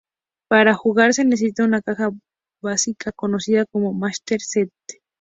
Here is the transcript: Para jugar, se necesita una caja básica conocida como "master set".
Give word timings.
Para 0.49 0.73
jugar, 0.73 1.13
se 1.13 1.23
necesita 1.25 1.63
una 1.63 1.79
caja 1.83 2.09
básica 2.59 3.11
conocida 3.11 3.67
como 3.67 3.93
"master 3.93 4.41
set". 4.41 4.71